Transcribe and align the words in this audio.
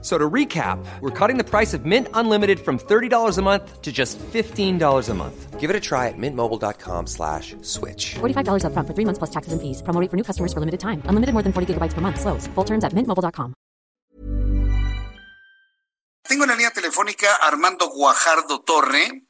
So 0.00 0.16
to 0.16 0.30
recap, 0.30 0.78
we're 1.00 1.10
cutting 1.10 1.38
the 1.38 1.44
price 1.44 1.74
of 1.74 1.84
Mint 1.84 2.06
Unlimited 2.14 2.60
from 2.60 2.78
$30 2.78 3.36
a 3.36 3.42
month 3.42 3.82
to 3.82 3.90
just 3.90 4.16
$15 4.32 5.08
a 5.08 5.14
month. 5.14 5.58
Give 5.58 5.70
it 5.70 5.74
a 5.74 5.80
try 5.80 6.06
at 6.06 6.16
mintmobile.com 6.16 7.08
slash 7.08 7.56
switch. 7.62 8.14
$45 8.20 8.64
up 8.64 8.72
front 8.74 8.86
for 8.86 8.94
three 8.94 9.04
months 9.04 9.18
plus 9.18 9.30
taxes 9.30 9.52
and 9.52 9.60
fees. 9.60 9.82
Promo 9.82 10.00
rate 10.00 10.08
for 10.08 10.16
new 10.16 10.22
customers 10.22 10.52
for 10.52 10.60
limited 10.60 10.78
time. 10.78 11.02
Unlimited 11.06 11.32
more 11.32 11.42
than 11.42 11.52
40 11.52 11.74
gigabytes 11.74 11.94
per 11.94 12.00
month. 12.00 12.20
Slows. 12.20 12.46
Full 12.54 12.64
terms 12.64 12.84
at 12.84 12.92
mintmobile.com. 12.92 13.54
Tengo 16.28 16.44
en 16.44 16.50
la 16.50 16.56
línea 16.56 16.70
telefónica 16.70 17.36
Armando 17.36 17.88
Guajardo 17.88 18.60
Torre. 18.60 19.24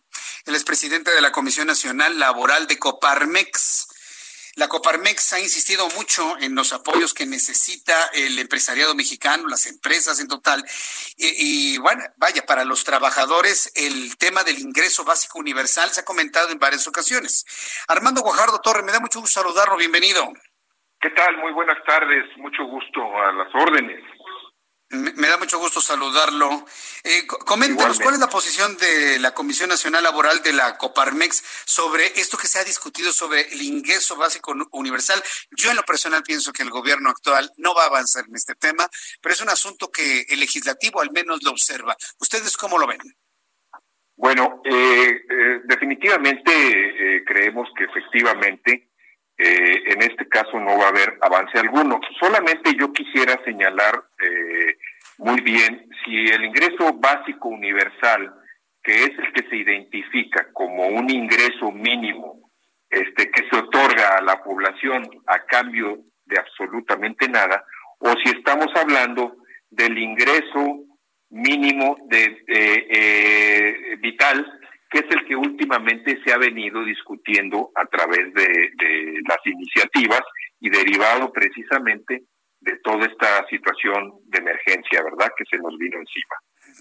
Él 0.46 0.54
es 0.54 0.64
presidente 0.64 1.12
de 1.12 1.20
la 1.20 1.30
Comisión 1.30 1.68
Nacional 1.68 2.18
Laboral 2.18 2.66
de 2.66 2.76
Coparmex. 2.76 3.87
La 4.58 4.66
Coparmex 4.66 5.34
ha 5.34 5.38
insistido 5.38 5.88
mucho 5.90 6.36
en 6.40 6.56
los 6.56 6.72
apoyos 6.72 7.14
que 7.14 7.26
necesita 7.26 7.94
el 8.12 8.36
empresariado 8.40 8.92
mexicano, 8.96 9.46
las 9.46 9.66
empresas 9.66 10.18
en 10.18 10.26
total. 10.26 10.64
Y, 11.16 11.78
bueno, 11.78 12.02
vaya, 12.16 12.44
para 12.44 12.64
los 12.64 12.82
trabajadores 12.82 13.70
el 13.76 14.18
tema 14.18 14.42
del 14.42 14.58
ingreso 14.58 15.04
básico 15.04 15.38
universal 15.38 15.90
se 15.90 16.00
ha 16.00 16.04
comentado 16.04 16.50
en 16.50 16.58
varias 16.58 16.88
ocasiones. 16.88 17.44
Armando 17.86 18.20
Guajardo 18.22 18.58
Torre, 18.58 18.82
me 18.82 18.90
da 18.90 18.98
mucho 18.98 19.20
gusto 19.20 19.40
saludarlo, 19.40 19.76
bienvenido. 19.76 20.26
¿Qué 21.00 21.10
tal? 21.10 21.36
Muy 21.36 21.52
buenas 21.52 21.78
tardes, 21.86 22.24
mucho 22.38 22.64
gusto 22.64 23.00
a 23.16 23.32
las 23.32 23.54
órdenes. 23.54 24.02
Me, 24.90 25.12
me 25.12 25.28
da 25.28 25.36
mucho 25.36 25.58
gusto 25.58 25.82
saludarlo. 25.82 26.64
Eh, 27.04 27.26
coméntanos, 27.26 28.00
¿cuál 28.00 28.14
es 28.14 28.20
la 28.20 28.30
posición 28.30 28.74
de 28.78 29.18
la 29.18 29.34
Comisión 29.34 29.68
Nacional 29.68 30.02
Laboral 30.02 30.42
de 30.42 30.54
la 30.54 30.78
Coparmex 30.78 31.44
sobre 31.66 32.06
esto 32.18 32.38
que 32.38 32.48
se 32.48 32.58
ha 32.58 32.64
discutido 32.64 33.12
sobre 33.12 33.42
el 33.52 33.60
ingreso 33.60 34.16
básico 34.16 34.54
universal? 34.72 35.22
Yo 35.50 35.70
en 35.70 35.76
lo 35.76 35.82
personal 35.82 36.22
pienso 36.22 36.54
que 36.54 36.62
el 36.62 36.70
gobierno 36.70 37.10
actual 37.10 37.52
no 37.58 37.74
va 37.74 37.84
a 37.84 37.88
avanzar 37.88 38.24
en 38.28 38.34
este 38.34 38.54
tema, 38.54 38.88
pero 39.20 39.34
es 39.34 39.42
un 39.42 39.50
asunto 39.50 39.90
que 39.90 40.24
el 40.28 40.40
legislativo 40.40 41.02
al 41.02 41.10
menos 41.10 41.42
lo 41.42 41.50
observa. 41.50 41.94
¿Ustedes 42.18 42.56
cómo 42.56 42.78
lo 42.78 42.86
ven? 42.86 43.00
Bueno, 44.18 44.62
eh, 44.64 45.22
eh, 45.30 45.60
definitivamente 45.64 46.50
eh, 46.50 47.24
creemos 47.24 47.68
que 47.76 47.84
efectivamente 47.84 48.87
eh, 49.38 49.82
en 49.86 50.02
este 50.02 50.28
caso 50.28 50.58
no 50.58 50.76
va 50.76 50.86
a 50.86 50.88
haber 50.88 51.16
avance 51.20 51.58
alguno. 51.58 52.00
Solamente 52.18 52.74
yo 52.76 52.92
quisiera 52.92 53.40
señalar 53.44 54.02
eh, 54.20 54.76
muy 55.18 55.40
bien 55.42 55.88
si 56.04 56.26
el 56.26 56.44
ingreso 56.44 56.92
básico 56.94 57.48
universal, 57.48 58.34
que 58.82 59.04
es 59.04 59.10
el 59.10 59.32
que 59.32 59.48
se 59.48 59.56
identifica 59.56 60.48
como 60.52 60.88
un 60.88 61.08
ingreso 61.08 61.70
mínimo, 61.70 62.50
este 62.90 63.30
que 63.30 63.48
se 63.48 63.56
otorga 63.56 64.16
a 64.16 64.22
la 64.22 64.42
población 64.42 65.08
a 65.26 65.44
cambio 65.44 65.98
de 66.24 66.38
absolutamente 66.38 67.28
nada, 67.28 67.64
o 67.98 68.10
si 68.24 68.30
estamos 68.36 68.68
hablando 68.74 69.36
del 69.70 69.98
ingreso 69.98 70.80
mínimo 71.30 71.96
de 72.08 72.42
eh, 72.48 73.96
vital 74.00 74.57
que 74.90 75.00
es 75.00 75.04
el 75.10 75.26
que 75.26 75.36
últimamente 75.36 76.20
se 76.24 76.32
ha 76.32 76.38
venido 76.38 76.82
discutiendo 76.84 77.70
a 77.74 77.84
través 77.86 78.32
de, 78.32 78.70
de, 78.76 79.20
las 79.28 79.38
iniciativas 79.44 80.22
y 80.60 80.70
derivado 80.70 81.30
precisamente 81.32 82.24
de 82.60 82.78
toda 82.82 83.06
esta 83.06 83.46
situación 83.48 84.12
de 84.24 84.38
emergencia, 84.38 85.02
¿verdad?, 85.02 85.30
que 85.36 85.44
se 85.48 85.58
nos 85.58 85.76
vino 85.78 85.98
encima. 85.98 86.36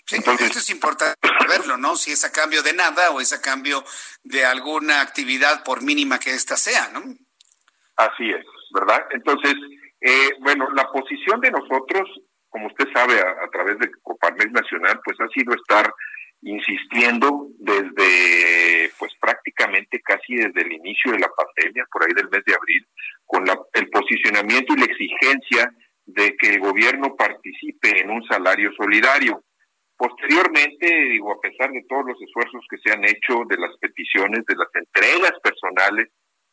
Sí, 0.05 0.15
Entonces, 0.15 0.47
esto 0.47 0.59
es 0.59 0.69
importante 0.69 1.15
verlo, 1.47 1.77
¿no? 1.77 1.95
Si 1.95 2.11
es 2.11 2.23
a 2.23 2.31
cambio 2.31 2.63
de 2.63 2.73
nada 2.73 3.11
o 3.11 3.21
es 3.21 3.33
a 3.33 3.41
cambio 3.41 3.83
de 4.23 4.45
alguna 4.45 5.01
actividad, 5.01 5.63
por 5.63 5.83
mínima 5.83 6.19
que 6.19 6.31
ésta 6.31 6.55
sea, 6.55 6.89
¿no? 6.93 7.01
Así 7.95 8.29
es, 8.29 8.45
¿verdad? 8.73 9.05
Entonces, 9.11 9.55
eh, 10.01 10.29
bueno, 10.39 10.67
la 10.73 10.89
posición 10.91 11.41
de 11.41 11.51
nosotros, 11.51 12.09
como 12.49 12.67
usted 12.67 12.87
sabe, 12.93 13.19
a, 13.19 13.43
a 13.43 13.49
través 13.51 13.77
de 13.79 13.91
Coparmex 14.01 14.51
Nacional, 14.51 14.99
pues 15.03 15.17
ha 15.19 15.27
sido 15.29 15.53
estar 15.53 15.91
insistiendo 16.41 17.47
desde, 17.59 18.91
pues 18.99 19.11
prácticamente 19.19 19.99
casi 20.01 20.35
desde 20.35 20.61
el 20.61 20.71
inicio 20.71 21.11
de 21.11 21.19
la 21.19 21.29
pandemia, 21.29 21.85
por 21.91 22.03
ahí 22.03 22.13
del 22.13 22.29
mes 22.29 22.43
de 22.45 22.53
abril, 22.53 22.87
con 23.25 23.45
el 23.73 23.89
posicionamiento 23.89 24.73
y 24.73 24.77
la 24.77 24.85
exigencia 24.85 25.73
de 26.05 26.35
que 26.37 26.49
el 26.49 26.59
gobierno 26.59 27.15
participe 27.15 28.01
en 28.01 28.09
un 28.09 28.23
salario 28.25 28.71
solidario. 28.77 29.43
Posteriormente, 29.97 30.87
digo, 31.09 31.33
a 31.33 31.41
pesar 31.41 31.71
de 31.71 31.83
todos 31.89 32.05
los 32.05 32.21
esfuerzos 32.21 32.63
que 32.69 32.77
se 32.77 32.91
han 32.93 33.03
hecho, 33.03 33.43
de 33.49 33.57
las 33.57 33.75
peticiones, 33.77 34.45
de 34.45 34.55
las 34.55 34.69
entregas 34.75 35.33
personales 35.41 36.09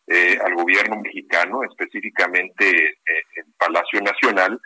eh, 0.07 0.39
al 0.45 0.55
gobierno 0.55 1.01
mexicano, 1.01 1.63
específicamente 1.63 2.69
eh, 2.69 3.45
Palacio 3.57 4.01
Nacional, 4.01 4.59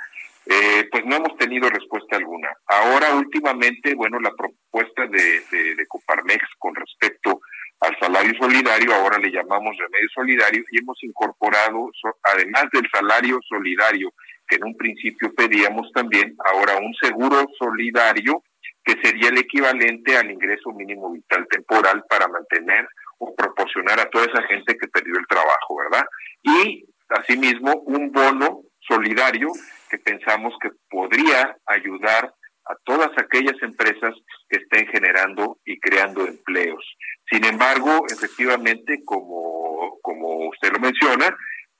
eh, 0.50 0.88
pues 0.90 1.04
no 1.04 1.16
hemos 1.16 1.36
tenido 1.36 1.68
respuesta 1.68 2.16
alguna. 2.16 2.48
Ahora, 2.66 3.14
últimamente, 3.14 3.94
bueno, 3.94 4.18
la 4.18 4.32
propuesta 4.32 5.06
de, 5.06 5.40
de, 5.50 5.86
Coparmex 5.86 6.42
con 6.58 6.74
respecto 6.74 7.40
al 7.80 7.94
salario 8.00 8.32
solidario, 8.40 8.94
ahora 8.94 9.18
le 9.18 9.30
llamamos 9.30 9.76
remedio 9.76 10.08
solidario 10.14 10.64
y 10.70 10.78
hemos 10.78 10.96
incorporado, 11.04 11.90
además 12.34 12.64
del 12.72 12.88
salario 12.90 13.38
solidario 13.46 14.10
que 14.48 14.56
en 14.56 14.64
un 14.64 14.76
principio 14.76 15.34
pedíamos 15.34 15.92
también, 15.92 16.34
ahora 16.50 16.78
un 16.78 16.94
seguro 16.94 17.46
solidario 17.58 18.42
que 18.82 18.96
sería 19.02 19.28
el 19.28 19.36
equivalente 19.36 20.16
al 20.16 20.30
ingreso 20.30 20.72
mínimo 20.72 21.12
vital 21.12 21.46
temporal 21.50 22.02
para 22.08 22.26
mantener 22.26 22.88
o 23.18 23.34
proporcionar 23.34 24.00
a 24.00 24.08
toda 24.08 24.24
esa 24.24 24.42
gente 24.44 24.78
que 24.78 24.88
perdió 24.88 25.18
el 25.18 25.26
trabajo, 25.26 25.76
¿verdad? 25.76 26.06
Y 26.42 26.86
asimismo 27.10 27.74
un 27.84 28.10
bono 28.10 28.62
solidario 28.80 29.52
que 29.90 29.98
pensamos 29.98 30.54
que 30.60 30.70
podría 30.88 31.56
ayudar 31.66 32.32
a 32.66 32.76
todas 32.84 33.10
aquellas 33.16 33.60
empresas 33.62 34.14
que 34.48 34.58
estén 34.58 34.86
generando 34.88 35.58
y 35.64 35.80
creando 35.80 36.26
empleos. 36.26 36.84
Sin 37.30 37.44
embargo, 37.44 38.04
efectivamente, 38.10 39.02
como, 39.04 39.98
como 40.02 40.48
usted 40.48 40.72
lo 40.72 40.78
menciona, 40.78 41.26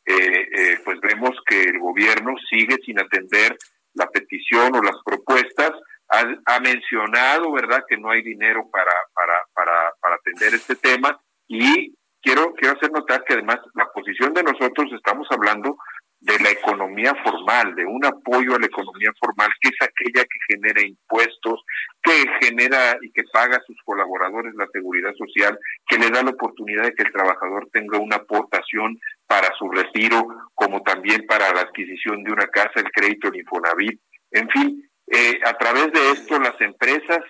eh, 0.05 0.49
eh, 0.57 0.79
pues 0.85 0.99
vemos 1.01 1.37
que 1.47 1.63
el 1.65 1.79
gobierno 1.79 2.35
sigue 2.51 2.77
sin 2.85 2.99
atender 2.99 3.57
la 3.95 4.07
petición 4.09 4.75
o 4.75 4.83
las 4.83 4.97
propuestas. 5.05 5.73
Ha, 6.11 6.61
mencionado, 6.61 7.53
¿verdad?, 7.53 7.85
que 7.87 7.99
no 7.99 8.11
hay 8.11 8.23
dinero 8.23 8.67
para, 8.73 8.93
para, 9.13 9.35
para, 9.53 9.93
para 10.01 10.15
atender 10.15 10.55
este 10.55 10.75
tema 10.77 11.21
y 11.47 11.95
quiero, 12.23 12.55
quiero 12.55 12.77
hacer 12.77 12.91
notar 12.91 13.25
que 13.25 13.35
además 13.35 13.59
la 13.75 13.91
posición 13.93 14.33
de 14.33 14.43
nosotros 14.43 14.91
estamos 14.95 15.27
hablando 15.31 15.77
de 16.21 16.39
la 16.41 16.51
economía 16.51 17.15
formal, 17.23 17.75
de 17.75 17.87
un 17.87 18.05
apoyo 18.05 18.55
a 18.55 18.59
la 18.59 18.67
economía 18.67 19.13
formal, 19.21 19.49
que 19.61 19.69
es 19.69 19.77
aquella 19.81 20.25
que 20.25 20.55
genera 20.55 20.83
impuestos, 20.83 21.65
que 22.03 22.25
genera 22.41 22.99
y 23.01 23.13
que 23.13 23.23
paga 23.33 23.57
a 23.57 23.63
sus 23.63 23.77
colaboradores 23.85 24.55
la 24.57 24.67
seguridad 24.73 25.15
social, 25.15 25.59
que 25.87 25.99
le 25.99 26.11
da 26.11 26.23
la 26.23 26.31
oportunidad 26.31 26.85
de 26.85 26.95
que 26.95 27.05
el 27.05 27.13
trabajador 27.13 27.69
tenga 27.73 27.99
una 27.99 28.17
aportación 28.17 28.99
para 29.27 29.53
su 29.59 29.71
retiro, 29.71 30.27
como 30.55 30.83
también 30.83 31.25
para 31.27 31.53
la 31.53 31.61
adquisición 31.61 32.25
de 32.25 32.33
una 32.33 32.49
casa, 32.49 32.73
el 32.77 32.91
crédito, 32.91 33.29
el 33.29 33.37
Infonavit, 33.37 34.01
en 34.33 34.49
fin, 34.51 34.91
eh, 35.07 35.41
a 35.45 35.55
través 35.55 35.93
de 35.93 36.11
esto 36.11 36.39
las 36.39 36.61
empresas 36.61 37.21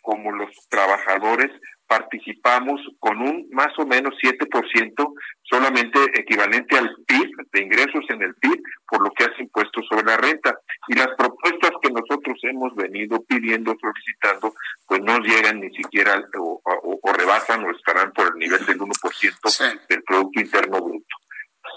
como 0.00 0.32
los 0.32 0.50
trabajadores 0.70 1.50
participamos 1.88 2.80
con 3.00 3.20
un 3.20 3.48
más 3.50 3.76
o 3.78 3.86
menos 3.86 4.14
7% 4.22 5.12
solamente 5.42 5.98
equivalente 6.14 6.76
al 6.76 6.94
PIB, 7.06 7.30
de 7.50 7.62
ingresos 7.62 8.04
en 8.10 8.22
el 8.22 8.34
PIB, 8.34 8.62
por 8.86 9.02
lo 9.02 9.10
que 9.12 9.24
hace 9.24 9.42
impuestos 9.42 9.86
sobre 9.88 10.04
la 10.04 10.18
renta. 10.18 10.54
Y 10.88 10.94
las 10.94 11.08
propuestas 11.16 11.70
que 11.82 11.90
nosotros 11.90 12.38
hemos 12.42 12.74
venido 12.76 13.22
pidiendo, 13.24 13.74
solicitando, 13.80 14.52
pues 14.86 15.00
no 15.00 15.18
llegan 15.20 15.60
ni 15.60 15.74
siquiera 15.74 16.22
o, 16.38 16.60
o, 16.62 17.00
o 17.02 17.12
rebasan 17.12 17.64
o 17.64 17.70
estarán 17.70 18.12
por 18.12 18.28
el 18.28 18.34
nivel 18.34 18.64
del 18.66 18.78
1% 18.78 19.48
sí. 19.48 19.64
del 19.88 20.02
Producto 20.04 20.40
Interno 20.40 20.80
Bruto. 20.80 21.16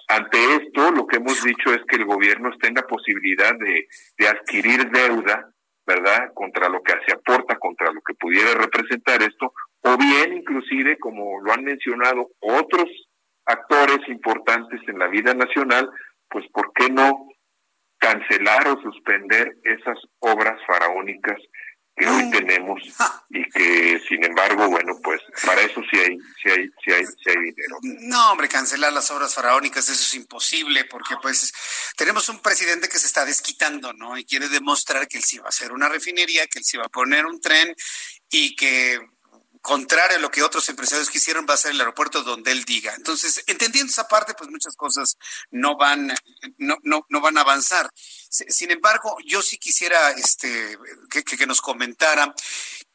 Ante 0.10 0.56
esto, 0.56 0.92
lo 0.92 1.08
que 1.08 1.18
hemos 1.18 1.42
dicho 1.42 1.74
es 1.74 1.80
que 1.88 1.96
el 1.96 2.06
gobierno 2.06 2.50
esté 2.50 2.68
en 2.68 2.76
la 2.76 2.86
posibilidad 2.86 3.58
de, 3.58 3.88
de 4.18 4.28
adquirir 4.28 4.90
deuda 4.92 5.52
¿verdad? 5.86 6.32
Contra 6.34 6.70
lo 6.70 6.82
que 6.84 6.94
se 7.06 7.14
aporta, 7.14 7.58
contra 7.58 7.92
lo 7.92 8.02
que 8.02 8.14
pudiera 8.14 8.54
representar 8.54 9.22
esto, 9.22 9.54
o 9.84 9.98
bien 9.98 10.34
inclusive, 10.34 10.98
como 11.00 11.42
lo 11.42 11.54
han 11.54 11.64
mencionado 11.64 12.30
otros 12.40 12.88
actores 13.46 14.08
importantes 14.08 14.80
en 14.88 15.00
la 15.00 15.08
vida 15.08 15.34
nacional, 15.34 15.90
pues 16.30 16.46
¿por 16.54 16.72
qué 16.74 16.90
no 16.90 17.28
cancelar 17.98 18.68
o 18.68 18.82
suspender 18.82 19.58
esas 19.64 19.98
obras 20.20 20.60
faraónicas 20.66 21.38
que 21.96 22.08
hoy 22.08 22.32
tenemos 22.32 22.82
y 23.30 23.44
que 23.50 24.02
sin 24.08 24.24
embargo, 24.24 24.68
bueno, 24.70 24.94
pues 25.04 25.22
para 25.46 25.62
eso 25.62 25.82
sí 25.92 26.00
hay, 26.00 26.18
sí 26.42 26.50
hay, 26.50 26.70
sí 26.84 26.92
hay, 26.92 27.06
sí 27.06 27.30
hay 27.30 27.36
dinero. 27.36 27.78
No, 27.82 28.32
hombre, 28.32 28.48
cancelar 28.48 28.94
las 28.94 29.12
obras 29.12 29.36
faraónicas, 29.36 29.88
eso 29.90 30.02
es 30.02 30.14
imposible, 30.16 30.86
porque 30.86 31.16
pues 31.22 31.54
tenemos 31.98 32.28
un 32.30 32.40
presidente 32.40 32.88
que 32.88 32.98
se 32.98 33.08
está 33.08 33.26
desquitando, 33.26 33.94
¿no? 33.94 34.18
Y 34.18 34.26
quiere 34.26 34.48
demostrar 34.50 35.08
que 35.08 35.18
él 35.18 35.24
sí 35.24 35.38
va 35.38 35.46
a 35.46 35.50
hacer 35.50 35.72
una 35.72 35.90
refinería, 35.90 36.48
que 36.48 36.60
él 36.60 36.66
sí 36.66 36.78
va 36.78 36.86
a 36.86 36.90
poner 36.90 37.26
un 37.26 37.40
tren 37.40 37.76
y 38.30 38.56
que 38.56 39.00
contrario 39.62 40.18
a 40.18 40.20
lo 40.22 40.32
que 40.32 40.44
otros 40.44 40.68
empresarios 40.70 41.10
quisieron, 41.10 41.46
va 41.50 41.54
a 41.54 41.58
ser 41.58 41.72
el 41.72 41.80
aeropuerto 41.80 42.24
donde 42.24 42.52
él 42.52 42.66
diga. 42.66 42.94
Entonces, 42.96 43.44
entendiendo 43.48 43.92
esa 43.92 44.08
parte, 44.08 44.34
pues 44.34 44.50
muchas 44.50 44.76
cosas 44.76 45.18
no 45.52 45.78
van, 45.78 46.14
no, 46.58 46.78
no, 46.84 47.06
no 47.10 47.22
van 47.22 47.38
a 47.38 47.42
avanzar. 47.42 47.90
Sin 47.96 48.72
embargo, 48.72 49.18
yo 49.26 49.42
sí 49.42 49.58
quisiera 49.58 50.12
este, 50.12 50.78
que, 51.10 51.24
que 51.24 51.48
nos 51.48 51.62
comentara 51.62 52.34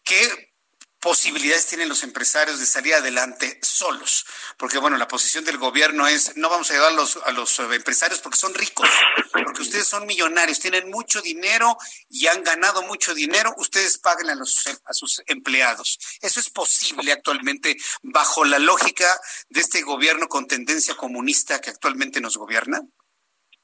qué 0.02 0.52
posibilidades 1.00 1.66
tienen 1.66 1.88
los 1.88 2.02
empresarios 2.02 2.58
de 2.58 2.66
salir 2.66 2.94
adelante 2.94 3.60
solos, 3.62 4.25
porque 4.56 4.78
bueno, 4.78 4.96
la 4.96 5.08
posición 5.08 5.44
del 5.44 5.58
gobierno 5.58 6.06
es 6.06 6.36
no 6.36 6.48
vamos 6.48 6.70
a 6.70 6.74
ayudar 6.74 6.92
a 6.92 6.94
los, 6.94 7.16
a 7.24 7.32
los 7.32 7.58
empresarios 7.58 8.20
porque 8.20 8.38
son 8.38 8.54
ricos, 8.54 8.88
porque 9.32 9.62
ustedes 9.62 9.86
son 9.86 10.06
millonarios, 10.06 10.60
tienen 10.60 10.90
mucho 10.90 11.20
dinero 11.20 11.76
y 12.08 12.26
han 12.26 12.42
ganado 12.42 12.82
mucho 12.82 13.14
dinero, 13.14 13.54
ustedes 13.58 13.98
paguen 13.98 14.30
a, 14.30 14.34
los, 14.34 14.66
a 14.84 14.92
sus 14.92 15.22
empleados. 15.26 15.98
Eso 16.22 16.40
es 16.40 16.48
posible 16.50 17.12
actualmente 17.12 17.76
bajo 18.02 18.44
la 18.44 18.58
lógica 18.58 19.06
de 19.48 19.60
este 19.60 19.82
gobierno 19.82 20.28
con 20.28 20.46
tendencia 20.46 20.94
comunista 20.94 21.60
que 21.60 21.70
actualmente 21.70 22.20
nos 22.20 22.36
gobierna. 22.36 22.80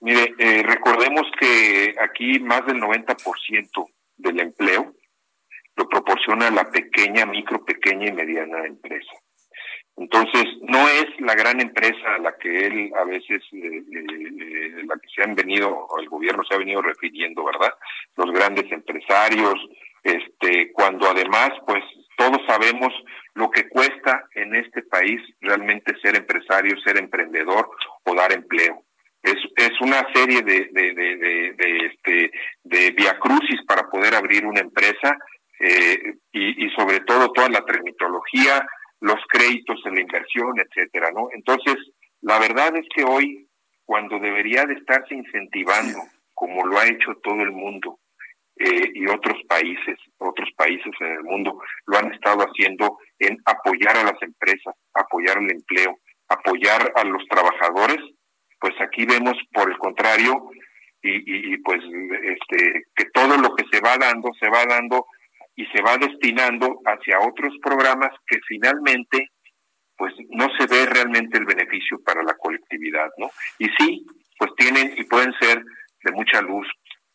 Mire, 0.00 0.34
eh, 0.38 0.62
recordemos 0.64 1.26
que 1.38 1.94
aquí 2.00 2.40
más 2.40 2.66
del 2.66 2.78
90% 2.78 3.88
del 4.16 4.40
empleo 4.40 4.94
lo 5.76 5.88
proporciona 5.88 6.50
la 6.50 6.70
pequeña, 6.70 7.24
micro, 7.24 7.64
pequeña 7.64 8.08
y 8.08 8.12
mediana 8.12 8.66
empresa. 8.66 9.12
Entonces, 9.96 10.44
no 10.62 10.88
es 10.88 11.06
la 11.20 11.34
gran 11.34 11.60
empresa 11.60 12.14
a 12.14 12.18
la 12.18 12.36
que 12.38 12.66
él 12.66 12.92
a 12.98 13.04
veces, 13.04 13.42
eh, 13.52 13.82
eh, 13.92 14.82
la 14.86 14.94
que 14.96 15.08
se 15.14 15.22
han 15.22 15.34
venido, 15.34 15.86
el 16.00 16.08
gobierno 16.08 16.42
se 16.44 16.54
ha 16.54 16.58
venido 16.58 16.80
refiriendo, 16.80 17.44
¿verdad? 17.44 17.74
Los 18.16 18.30
grandes 18.32 18.70
empresarios, 18.72 19.54
este, 20.02 20.72
cuando 20.72 21.08
además, 21.08 21.50
pues, 21.66 21.84
todos 22.16 22.40
sabemos 22.46 22.92
lo 23.34 23.50
que 23.50 23.68
cuesta 23.68 24.24
en 24.34 24.54
este 24.54 24.82
país 24.82 25.20
realmente 25.40 25.94
ser 26.00 26.16
empresario, 26.16 26.78
ser 26.80 26.98
emprendedor 26.98 27.70
o 28.04 28.14
dar 28.14 28.32
empleo. 28.32 28.84
Es, 29.22 29.36
es 29.56 29.80
una 29.80 30.06
serie 30.12 30.42
de, 30.42 30.68
de, 30.72 30.94
de, 30.94 31.16
de, 31.16 31.52
de 31.52 31.86
este, 31.86 32.32
de 32.64 32.90
viacrucis 32.90 33.62
para 33.66 33.88
poder 33.88 34.14
abrir 34.14 34.44
una 34.44 34.60
empresa 34.60 35.16
eh, 35.60 36.14
y, 36.32 36.66
y, 36.66 36.70
sobre 36.70 37.00
todo 37.00 37.30
toda 37.32 37.48
la 37.48 37.64
tramitología, 37.64 38.66
los 39.02 39.18
créditos 39.28 39.80
en 39.84 39.96
la 39.96 40.00
inversión, 40.00 40.54
etcétera, 40.58 41.10
¿no? 41.12 41.28
Entonces, 41.32 41.76
la 42.20 42.38
verdad 42.38 42.74
es 42.76 42.86
que 42.94 43.02
hoy, 43.02 43.48
cuando 43.84 44.18
debería 44.20 44.64
de 44.64 44.74
estarse 44.74 45.14
incentivando, 45.14 45.98
como 46.34 46.64
lo 46.64 46.78
ha 46.78 46.86
hecho 46.86 47.12
todo 47.22 47.42
el 47.42 47.50
mundo, 47.50 47.98
eh, 48.56 48.92
y 48.94 49.06
otros 49.06 49.42
países, 49.48 49.98
otros 50.18 50.48
países 50.56 50.92
en 51.00 51.12
el 51.12 51.24
mundo 51.24 51.58
lo 51.86 51.98
han 51.98 52.12
estado 52.12 52.44
haciendo 52.44 52.98
en 53.18 53.36
apoyar 53.44 53.96
a 53.96 54.04
las 54.04 54.22
empresas, 54.22 54.74
apoyar 54.94 55.38
el 55.38 55.50
empleo, 55.50 55.98
apoyar 56.28 56.92
a 56.94 57.02
los 57.04 57.26
trabajadores, 57.28 57.98
pues 58.60 58.74
aquí 58.80 59.04
vemos 59.04 59.36
por 59.52 59.68
el 59.68 59.78
contrario 59.78 60.50
y, 61.02 61.54
y, 61.54 61.56
pues 61.58 61.80
este 61.82 62.84
que 62.94 63.06
todo 63.12 63.36
lo 63.36 63.52
que 63.56 63.64
se 63.72 63.80
va 63.80 63.96
dando 63.98 64.30
se 64.38 64.48
va 64.48 64.64
dando 64.66 65.06
y 65.54 65.66
se 65.66 65.82
va 65.82 65.96
destinando 65.98 66.80
hacia 66.84 67.20
otros 67.20 67.54
programas 67.62 68.10
que 68.26 68.38
finalmente 68.46 69.30
pues 69.96 70.14
no 70.30 70.48
se 70.58 70.66
ve 70.66 70.86
realmente 70.86 71.38
el 71.38 71.44
beneficio 71.44 72.00
para 72.04 72.22
la 72.22 72.34
colectividad, 72.34 73.08
¿no? 73.18 73.30
Y 73.58 73.68
sí, 73.78 74.04
pues 74.38 74.50
tienen 74.56 74.94
y 74.96 75.04
pueden 75.04 75.32
ser 75.38 75.62
de 76.02 76.12
mucha 76.12 76.40
luz 76.40 76.66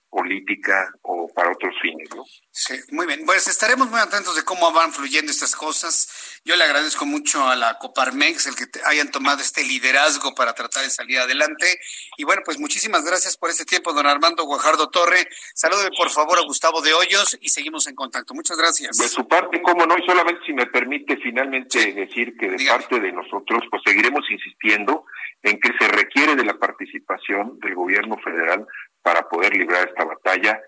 política 0.09 0.89
para 1.37 1.51
otros 1.51 1.75
fines, 1.79 2.09
¿no? 2.15 2.25
Sí, 2.49 2.73
muy 2.89 3.05
bien. 3.05 3.23
Pues 3.23 3.47
estaremos 3.47 3.87
muy 3.91 3.99
atentos 3.99 4.35
de 4.35 4.43
cómo 4.43 4.73
van 4.73 4.91
fluyendo 4.91 5.31
estas 5.31 5.55
cosas. 5.55 6.41
Yo 6.43 6.55
le 6.55 6.63
agradezco 6.63 7.05
mucho 7.05 7.47
a 7.47 7.55
la 7.55 7.77
Coparmex 7.77 8.47
el 8.47 8.55
que 8.55 8.65
hayan 8.85 9.11
tomado 9.11 9.39
este 9.39 9.63
liderazgo 9.63 10.33
para 10.33 10.53
tratar 10.53 10.81
de 10.81 10.89
salir 10.89 11.19
adelante. 11.19 11.79
Y 12.17 12.23
bueno, 12.23 12.41
pues 12.43 12.57
muchísimas 12.59 13.05
gracias 13.05 13.37
por 13.37 13.51
este 13.51 13.65
tiempo, 13.65 13.93
don 13.93 14.07
Armando 14.07 14.45
Guajardo 14.45 14.89
Torre. 14.89 15.27
Salude 15.53 15.91
por 15.95 16.09
favor 16.09 16.39
a 16.39 16.41
Gustavo 16.41 16.81
de 16.81 16.95
Hoyos 16.95 17.37
y 17.39 17.49
seguimos 17.49 17.85
en 17.85 17.93
contacto. 17.93 18.33
Muchas 18.33 18.57
gracias. 18.57 18.97
De 18.97 19.07
su 19.07 19.27
parte, 19.27 19.61
cómo 19.61 19.85
no, 19.85 19.95
y 19.95 20.03
solamente 20.07 20.41
si 20.43 20.53
me 20.53 20.65
permite 20.65 21.17
finalmente 21.17 21.79
sí. 21.79 21.91
decir 21.91 22.35
que 22.35 22.49
de 22.49 22.57
Dígame. 22.57 22.79
parte 22.79 22.99
de 22.99 23.11
nosotros, 23.11 23.61
pues 23.69 23.83
seguiremos 23.85 24.25
insistiendo 24.31 25.05
en 25.43 25.59
que 25.59 25.69
se 25.79 25.87
requiere 25.87 26.35
de 26.35 26.45
la 26.45 26.57
participación 26.57 27.59
del 27.59 27.75
gobierno 27.75 28.17
federal 28.23 28.65
para 29.03 29.29
poder 29.29 29.55
librar 29.55 29.87
esta 29.87 30.03
batalla 30.03 30.59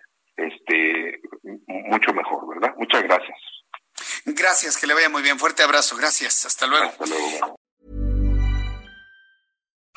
este 0.47 1.21
mucho 1.67 2.13
mejor, 2.13 2.47
¿verdad? 2.47 2.73
Muchas 2.77 3.03
gracias. 3.03 3.37
Gracias, 4.61 4.81
que 4.81 4.87
le 4.87 4.93
vaya 4.93 5.07
muy 5.07 5.21
bien. 5.21 5.39
Fuerte 5.39 5.63
abrazo. 5.63 5.95
Gracias. 5.95 6.43
Hasta 6.43 6.67
luego. 6.67 6.89
Hasta 6.89 7.05
luego. 7.05 7.58